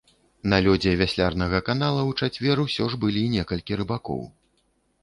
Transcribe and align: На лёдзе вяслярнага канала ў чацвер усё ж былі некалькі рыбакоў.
На 0.53 0.57
лёдзе 0.67 0.93
вяслярнага 1.01 1.59
канала 1.69 2.01
ў 2.09 2.17
чацвер 2.21 2.63
усё 2.65 2.89
ж 2.95 3.03
былі 3.05 3.23
некалькі 3.39 3.81
рыбакоў. 3.85 4.27